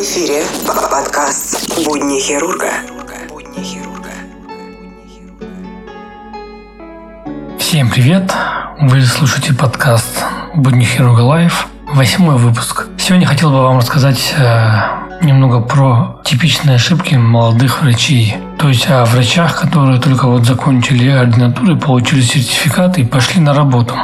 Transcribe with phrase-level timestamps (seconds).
[0.00, 2.70] эфире подкаст «Будни хирурга».
[7.58, 8.32] Всем привет!
[8.80, 12.86] Вы слушаете подкаст «Будни хирурга лайф», восьмой выпуск.
[12.98, 18.38] Сегодня хотел бы вам рассказать э, немного про типичные ошибки молодых врачей.
[18.58, 23.94] То есть о врачах, которые только вот закончили ординатуру, получили сертификат и пошли на работу.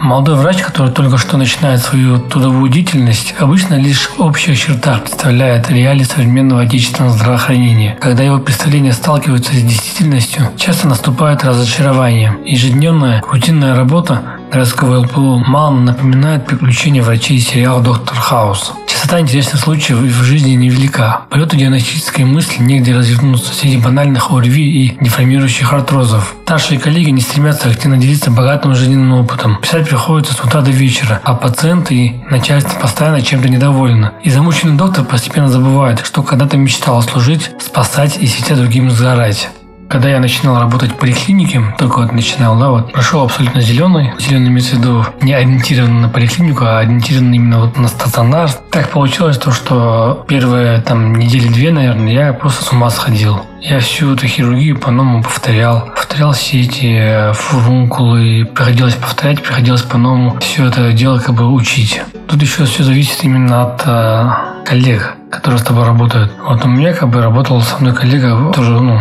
[0.00, 5.70] Молодой врач, который только что начинает свою трудовую деятельность, обычно лишь в общих чертах представляет
[5.70, 7.98] реалии современного отечественного здравоохранения.
[8.00, 12.34] Когда его представления сталкиваются с действительностью, часто наступает разочарование.
[12.46, 18.72] Ежедневная рутинная работа городского ЛПУ мало напоминает приключения врачей из сериала «Доктор Хаус».
[19.10, 21.22] Частота интересных случаев в жизни невелика.
[21.30, 26.36] Полету диагностической мысли негде развернуться среди банальных ОРВИ и деформирующих артрозов.
[26.44, 29.58] Старшие коллеги не стремятся активно делиться богатым жизненным опытом.
[29.60, 34.12] Писать приходится с утра до вечера, а пациенты и начальство постоянно чем-то недовольны.
[34.22, 39.50] И замученный доктор постепенно забывает, что когда-то мечтал служить, спасать и светя другим сгорать.
[39.90, 44.12] Когда я начинал работать в поликлинике, только вот начинал, да, вот, прошел абсолютно зеленый.
[44.20, 48.48] Зеленый имеется в виду не ориентированный на поликлинику, а ориентированный именно вот на стационар.
[48.70, 53.40] Так получилось то, что первые там недели две, наверное, я просто с ума сходил.
[53.60, 55.90] Я всю эту хирургию по-новому повторял.
[55.96, 58.48] Повторял все эти э, фурункулы.
[58.54, 62.00] Приходилось повторять, приходилось по-новому все это дело как бы учить.
[62.28, 64.30] Тут еще все зависит именно от э,
[64.64, 66.32] коллег, которые с тобой работают.
[66.46, 69.00] Вот у меня как бы работал со мной коллега, тоже, ну,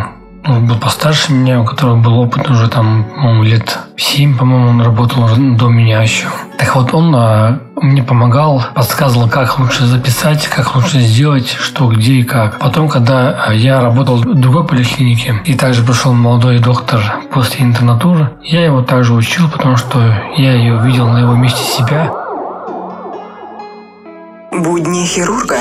[0.49, 4.81] он был постарше меня, у которого был опыт уже там, по-моему, лет 7, по-моему, он
[4.81, 6.27] работал до меня еще.
[6.57, 12.13] Так вот, он а, мне помогал, подсказывал, как лучше записать, как лучше сделать, что, где
[12.13, 12.59] и как.
[12.59, 17.01] Потом, когда а, я работал в другой поликлинике, и также пришел молодой доктор
[17.33, 19.99] после интернатуры, я его также учил, потому что
[20.37, 22.11] я ее видел на его месте себя.
[24.51, 25.57] Будни хирурга.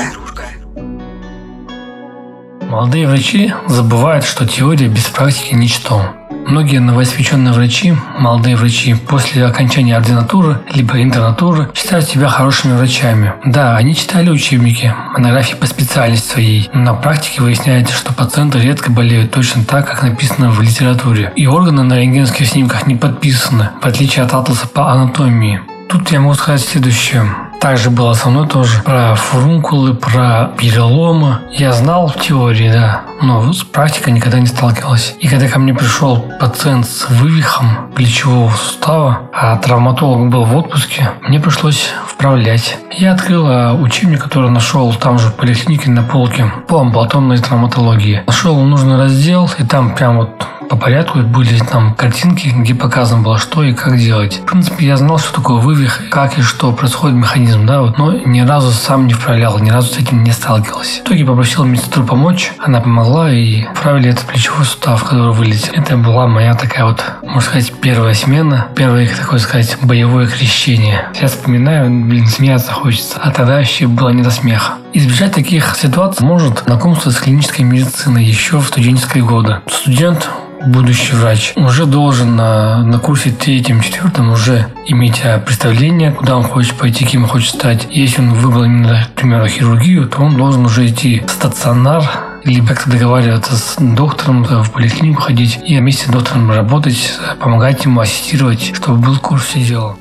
[2.69, 6.13] Молодые врачи забывают, что теория без практики– ничто.
[6.45, 13.33] Многие новоиспеченные врачи, молодые врачи, после окончания ординатуры либо интернатуры считают себя хорошими врачами.
[13.43, 18.91] Да, они читали учебники, монографии по специальности своей, но на практике выясняется, что пациенты редко
[18.91, 21.33] болеют точно так, как написано в литературе.
[21.35, 25.61] И органы на рентгенских снимках не подписаны, в отличие от атласа по анатомии.
[25.89, 27.25] Тут я могу сказать следующее.
[27.59, 31.39] Также было со мной тоже про фурункулы, про переломы.
[31.51, 35.13] Я знал в теории, да, но с практикой никогда не сталкивался.
[35.19, 41.11] И когда ко мне пришел пациент с вывихом плечевого сустава, а травматолог был в отпуске,
[41.21, 42.77] мне пришлось вправлять.
[42.91, 48.23] Я открыл а, учебник, который нашел там же в поликлинике на полке по амбулаторной травматологии.
[48.25, 50.29] Нашел нужный раздел, и там прям вот
[50.69, 54.39] по порядку были там картинки, где показано было, что и как делать.
[54.43, 58.13] В принципе, я знал, что такое вывих, как и что происходит механизм, да, вот, но
[58.13, 61.01] ни разу сам не вправлял, ни разу с этим не сталкивался.
[61.01, 65.73] В итоге попросил медсестру помочь, она помогла и вправили этот плечевой сустав, который вылетел.
[65.73, 71.07] Это была моя такая вот, можно сказать, первая смена, первое, такое сказать, боевое крещение.
[71.13, 74.73] Сейчас вспоминаю, блин, смеяться хочется, а тогда вообще было не до смеха.
[74.93, 79.61] Избежать таких ситуаций может знакомство с клинической медициной еще в студенческие годы.
[79.67, 80.29] Студент
[80.65, 86.43] будущий врач уже должен на, на курсе третьем, четвертом уже иметь а, представление, куда он
[86.43, 87.87] хочет пойти, кем он хочет стать.
[87.89, 92.03] Если он выбрал именно, к примеру, хирургию, то он должен уже идти в стационар,
[92.43, 98.01] либо как-то договариваться с доктором, в поликлинику ходить и вместе с доктором работать, помогать ему,
[98.01, 99.95] ассистировать, чтобы был курс все дела.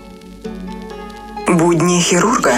[1.46, 2.52] Будни хирурга.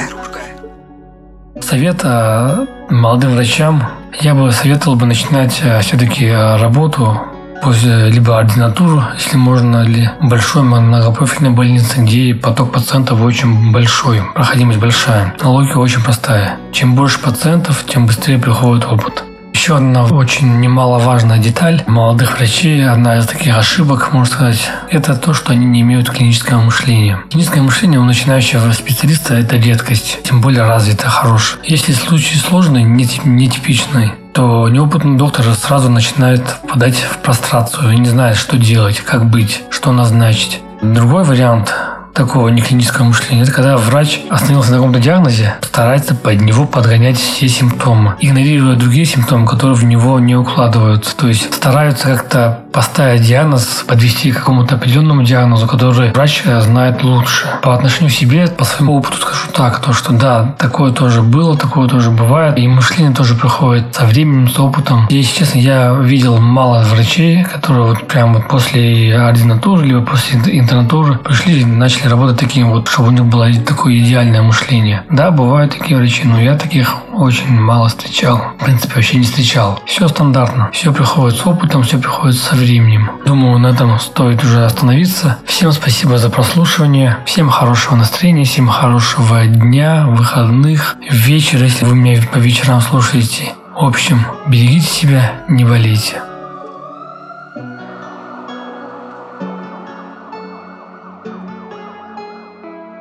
[1.60, 3.87] Совет а, молодым врачам
[4.21, 7.21] я бы советовал бы начинать а, все-таки работу
[7.62, 14.78] после либо ординатуру, если можно, или большой многопрофильной больницы, где поток пациентов очень большой, проходимость
[14.78, 15.34] большая.
[15.42, 16.59] Логика очень простая.
[16.72, 19.24] Чем больше пациентов, тем быстрее приходит опыт.
[19.60, 25.34] Еще одна очень немаловажная деталь молодых врачей, одна из таких ошибок, можно сказать, это то,
[25.34, 27.21] что они не имеют клинического мышления.
[27.28, 31.60] Клиническое мышление у начинающего специалиста– это редкость, тем более развитое, хорошее.
[31.66, 38.39] Если случай сложный, нетипичный, то неопытный доктор сразу начинает впадать в прострацию и не знает,
[38.39, 40.62] что делать, как быть, что назначить.
[40.80, 41.74] Другой вариант
[42.15, 47.48] такого неклинического мышления, это когда врач остановился на каком-то диагнозе, старается под него подгонять все
[47.48, 51.16] симптомы, игнорируя другие симптомы, которые в него не укладываются.
[51.16, 57.47] То есть стараются как-то поставить диагноз, подвести к какому-то определенному диагнозу, который врач знает лучше.
[57.63, 61.57] По отношению к себе, по своему опыту скажу так, то что да, такое тоже было,
[61.57, 65.07] такое тоже бывает, и мышление тоже приходит со временем, с опытом.
[65.11, 71.17] Если честно, я видел мало врачей, которые вот прямо вот после ординатуры, либо после интернатуры
[71.17, 75.05] пришли и начали работать таким вот, чтобы у них было такое идеальное мышление.
[75.11, 78.41] Да, бывают такие врачи, но я таких очень мало встречал.
[78.59, 79.81] В принципе, вообще не встречал.
[79.84, 80.71] Все стандартно.
[80.72, 83.10] Все приходит с опытом, все приходит со временем.
[83.27, 85.39] Думаю, на этом стоит уже остановиться.
[85.45, 87.16] Всем спасибо за прослушивание.
[87.27, 93.53] Всем хорошего настроения, всем хорошего дня, выходных, вечера, если вы меня по вечерам слушаете.
[93.74, 96.22] В общем, берегите себя, не болейте.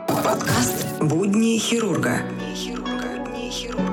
[0.08, 2.22] Подкаст «Будни хирурга».
[2.22, 3.08] Будни хирурга.
[3.26, 3.89] Будни хирурга.